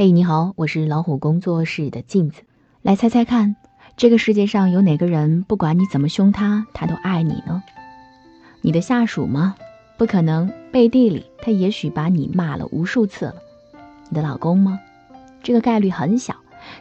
[0.00, 2.42] 嘿，你好，我是老虎工作室的镜子。
[2.82, 3.56] 来猜猜看，
[3.96, 7.64] 这个世界上有哪个人，不管你怎么凶他，他都爱你呢？
[8.60, 9.56] 你的下属吗？
[9.96, 13.34] 不可能，背地里他也许把你骂了无数次了。
[14.08, 14.78] 你的老公吗？
[15.42, 16.36] 这个概率很小，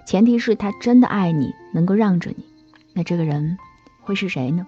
[0.06, 2.46] 前提是他真的爱你，能够让着你。
[2.94, 3.58] 那这个人
[4.02, 4.68] 会是谁呢？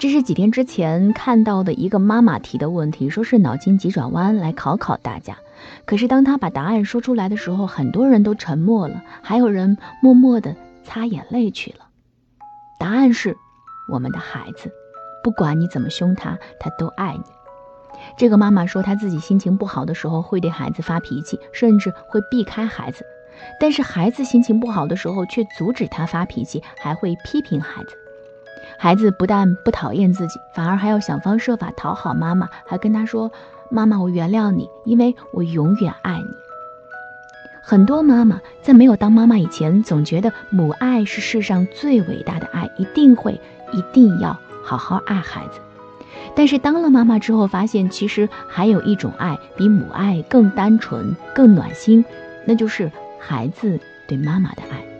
[0.00, 5.36] 这是几天之前看到的一个妈妈提的问题，说是脑筋急转弯来考考大家。
[5.84, 11.86] 可是当他把答案说出来的时候，很多人都沉默了，还有人默默地擦眼泪去了。
[12.78, 13.36] 答案是
[13.88, 14.72] 我们的孩子，
[15.22, 17.24] 不管你怎么凶他，他都爱你。
[18.16, 23.02] 这个妈妈说，她自己心情不好的时候会对孩子发脾气，甚至会避开孩子；
[23.58, 27.96] 但是孩子心情不好的时候却阻止他发脾气，还会批评孩子。
[28.78, 33.30] 孩子不但不讨厌自己，反而还要想方设法讨好妈妈，还跟他说
[33.74, 36.28] ：“妈妈，我原谅你，因为我永远爱你。”
[37.66, 43.40] 很多妈妈在没有当妈妈以前，总觉得母爱是世上最伟大的爱，一定会、
[43.72, 45.58] 一定要好好爱孩子。
[46.36, 52.04] 但是当了妈妈之后，发现其实还有一种爱比母爱更单纯、更暖心，
[52.46, 54.93] 那就是孩子对妈妈的爱。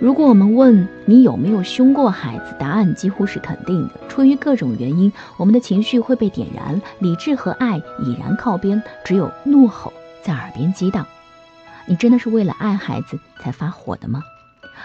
[0.00, 3.94] 如果我们问你有没有凶过孩子，答案几乎是肯定的。
[4.08, 11.04] 出于各种原因，我们的情绪会被点燃，理智和爱已然靠边，只有怒吼在耳边激荡。
[11.84, 14.22] 你真的是为了爱孩子才发火的吗？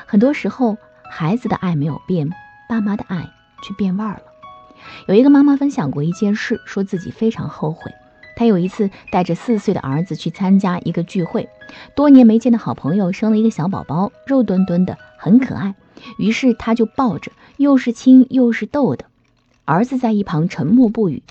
[0.07, 0.77] 很多时候，
[1.11, 2.27] 孩子的爱没有变，
[2.67, 3.29] 爸妈的爱
[3.61, 4.23] 却变味儿了。
[5.07, 7.91] 有一个妈妈分享过一件事，说自己非常后悔。
[8.35, 11.47] 她有一次带着四岁的儿子去参加一个聚会，
[11.95, 15.75] 多年没见的好朋友生了一个小宝宝，肉墩墩的，很可爱。
[16.17, 19.05] 于是他就抱着，又是亲又是逗的。
[19.65, 21.23] 儿子在一旁沉默不语。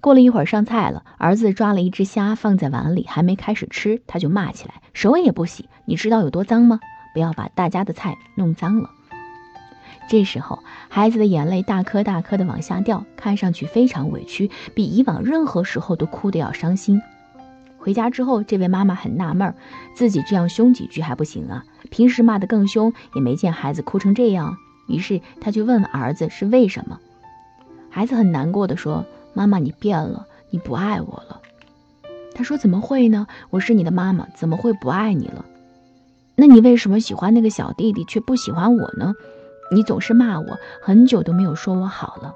[0.00, 6.78] 过了一会儿上菜了，儿子抓了一只虾放在碗里，还没开始吃，他就骂起来：“手也不洗，你知道有多脏吗？
[7.12, 8.90] 不要把大家的菜弄脏了。”
[10.08, 17.02] 这时候，孩子的眼泪大颗大颗的往下掉，看上去非常委屈，比以往任何时候都哭得要伤心。
[17.82, 19.52] 回家之后，这位妈妈很纳闷，
[19.96, 24.56] 自己这样凶几句还不行啊，平时骂得更凶，也没见孩子哭成这样。
[24.86, 27.00] 于是，她就问儿子是为什么。
[27.90, 29.04] 孩子很难过的说
[29.34, 31.40] ：“妈妈，你变了，你不爱我了。”
[32.36, 33.26] 他说：“怎么会呢？
[33.50, 35.44] 我是你的妈妈，怎么会不爱你了？
[36.36, 39.12] 那你为什么喜欢那个小弟弟，却不喜欢我呢？”
[39.74, 42.32] 你总是骂我，很久都没有说我好了。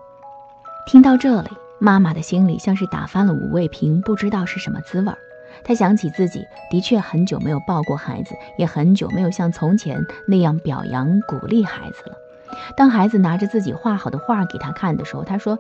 [0.86, 5.18] 听到这里，妈妈的心里像是打翻了五味瓶，不知道是什么滋味儿。
[5.64, 12.16] 他想起自己的确很久没有抱过孩子，也很久没有像从前那样表扬鼓励孩子了。
[12.76, 15.58] 当孩子拿着自己画好的画给他看的时候，他说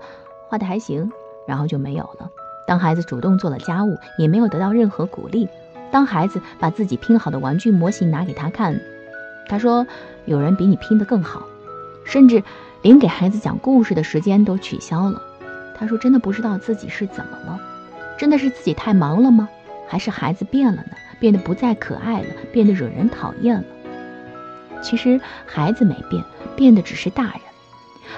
[0.48, 1.10] 画的还行，
[1.46, 2.30] 然后就没有了。
[2.66, 5.48] 当孩子主动做了家务，也没有得到任何鼓励。
[5.90, 8.80] 当孩子把自己拼好的玩具模型拿给他看，
[9.48, 9.86] 他说
[10.24, 11.42] 有人比你拼得更好。
[12.04, 12.42] 甚至
[12.82, 15.20] 连给孩子讲故事的时间都取消了。
[15.76, 17.60] 他说：“真的不知道自己是怎么了，
[18.16, 19.48] 真的是自己太忙了吗？
[19.88, 20.90] 还是孩子变了呢？
[21.18, 23.64] 变得不再可爱了，变得惹人讨厌了？”
[24.82, 26.22] 其实孩子没变，
[26.54, 27.40] 变的只是大人。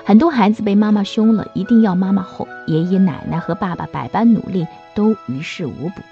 [0.05, 6.03] 很多孩子被妈妈凶了，一定要妈妈哄，爷爷奶奶和爸爸百般努力都于事无补。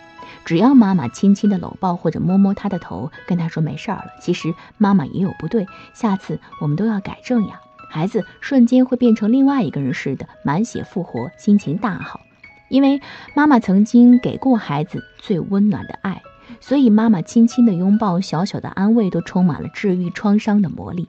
[0.45, 7.61] 只要妈妈轻轻的搂抱或者摸摸他的头，跟他说没事儿了，其实妈妈也有不对，下次我们都要改正呀。
[7.91, 12.21] 孩子瞬间会变成另外一个人似的，满血复活，心情大好。
[12.69, 13.01] 因为
[13.35, 16.23] 妈妈曾经给过孩子最温暖的爱，
[16.61, 21.09] 所以妈妈轻轻的拥抱、小小的安慰，都充满了治愈创伤的魔力。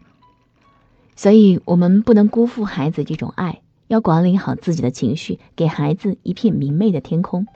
[1.16, 7.48] 所以，我们不能辜负孩子这种爱，要管理好自己的情绪，给孩子一片明媚的天空。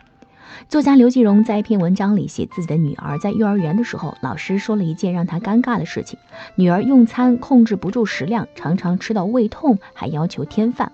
[0.67, 6.19] 作家刘继荣在一篇文章里写自己的女儿在幼儿园的时候，老师说了一件让他尴尬的事情：
[6.55, 10.91] 女儿用餐控制不住食量，常常吃到胃痛，还要求添饭。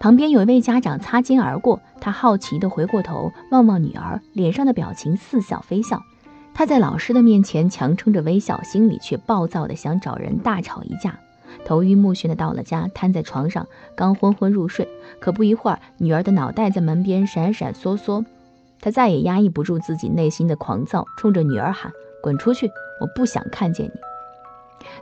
[0.00, 6.02] 旁边有一位家长擦肩而过，他好奇地回过头望望女儿，脸上的表情似笑非笑。
[6.52, 11.18] 他在老师的面前强撑着微笑，心里却暴躁地想找人大吵一架。
[11.64, 14.86] 头晕目眩地到了家，瘫在床上，刚昏昏入睡。
[15.18, 18.26] 可不一会儿，女儿的脑袋在门边闪闪烁烁。
[18.82, 21.90] 他再也压抑不住自己内心的狂躁，冲着女儿喊
[22.22, 22.70] ：“滚出去！
[23.00, 23.92] 我不想看见你。”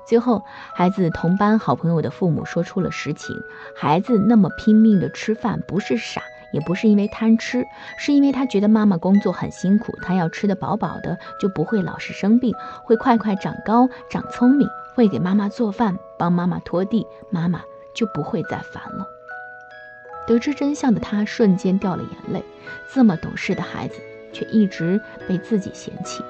[0.07, 3.35] 最后，孩子同班好朋友的父母说出了实情：
[3.77, 6.23] 孩子那么拼命的吃饭，不是傻，
[6.53, 7.67] 也不是因为贪吃，
[7.97, 12.55] 是因为他觉得妈妈工作很辛苦，他要吃得饱饱的，就不会老是生病，
[12.85, 17.63] 会快快长高、长聪明，会给妈妈做饭、帮妈妈拖地，妈妈
[17.95, 19.07] 就不会再烦了。
[20.27, 22.45] 得知真相的他瞬间掉了眼泪。
[22.95, 23.97] 这么懂事的孩子，
[24.33, 26.23] 却一直被自己嫌弃。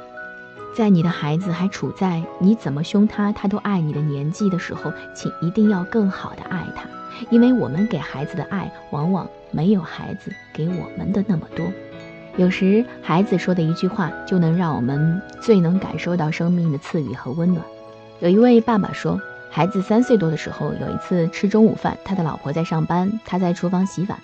[0.74, 6.88] 在你的孩子还处在你怎么凶他他都爱你的年纪的时候，请一定要更好的爱他，
[7.30, 11.66] 因为我们给孩子的爱往往没有孩子给我们的那么多。
[12.36, 17.62] 有时孩子说的一句话就能让我们最能感受到生命的赐予和温暖。
[18.20, 19.20] 有一位爸爸说，
[19.50, 24.18] 孩子三岁多的时候，有一次吃中午饭，他的老婆在上班，他在厨房洗碗，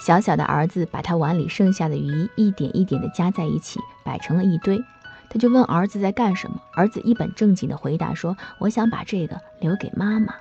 [0.00, 4.82] 小小的儿子把他碗里剩下的鱼一点一点的夹在一起，摆成了一堆。
[5.30, 10.34] 他就问儿子在干什么，儿子一本正经的回答说：“我想把这个留给妈妈。”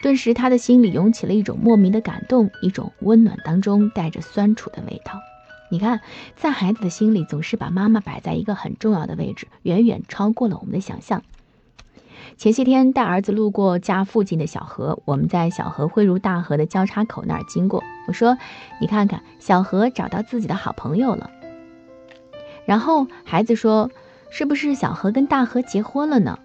[0.00, 5.20] 顿时他的心里涌起了一种莫名的感动，一种温暖当中带着酸楚的味道。
[5.70, 6.00] 你看，
[6.36, 11.22] 在孩子的心里，总是把妈妈摆在一个很重要的位置，远远超过了我们的想象。
[12.36, 17.82] 前些天带儿子路过家附近的小河，我们在小河汇入大河的交叉口那儿经过。
[18.06, 18.36] 我说
[18.80, 21.30] ：“你看看，小河找到自己的好朋友了。”
[22.66, 23.90] 然后孩子说
[24.30, 26.38] ：“是不是小河跟大河结婚了呢？”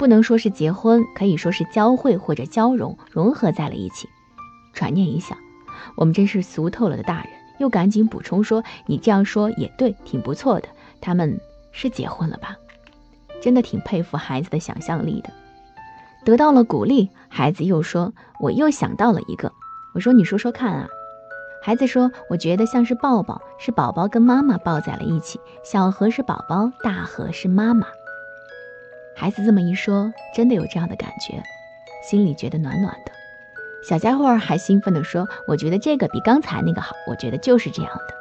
[0.00, 4.08] 不能说是结婚，可以说是交汇或者交融，融合在了一起。
[4.72, 5.36] 转念一想，
[5.94, 7.26] 我们真是俗透了的大人。
[7.58, 10.68] 又赶紧补充说：“你这样说也对，挺不错的。
[11.02, 11.38] 他们
[11.70, 12.56] 是结婚了吧？
[13.42, 15.28] 真的挺佩服孩子的想象力的。”
[16.24, 19.52] 得到了鼓励，孩子又说：“我又想到了一个。”
[19.92, 20.88] 我说：“你说说看啊。”
[21.62, 25.38] 孩子说：“我觉得像是抱抱，是宝宝跟妈妈抱在了一起。
[25.62, 27.86] 小河是宝宝，大河是妈妈。”
[29.20, 31.42] 孩子这么一说，真的有这样的感觉，
[32.02, 33.12] 心里觉得暖暖的。
[33.86, 36.96] 小家伙还兴奋地说：“我觉得这个比刚才那个好。
[37.06, 38.14] 我觉得就是这样的。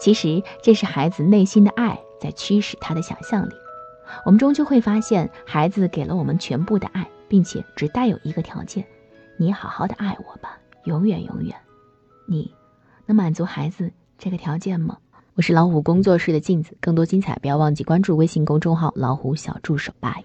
[0.00, 3.52] 其实这是孩子内心的爱在驱使他的想象力。
[4.26, 8.84] 我们终究会发现，孩子给了我们全部的爱，并且只带有一个条件：
[9.36, 11.54] 你好好的爱我吧，永远永远。
[12.26, 12.52] 你
[13.06, 14.98] 能满足孩子这个条件吗？”
[15.34, 19.92] 我是老虎工作室的镜子，更多精彩不要忘记关注微信公众号“老虎小助手”。
[20.00, 20.24] 拜。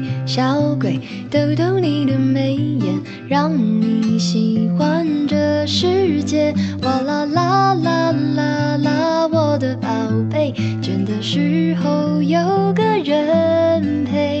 [0.33, 0.97] 小鬼，
[1.29, 2.97] 逗逗你的眉眼，
[3.27, 6.53] 让你喜欢这世界。
[6.83, 9.89] 哇啦啦啦啦啦，我的宝
[10.31, 14.40] 贝，倦的时候有个人陪。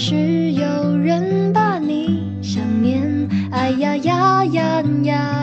[0.00, 3.28] 是有人把你想念。
[3.50, 5.37] 哎呀呀呀呀，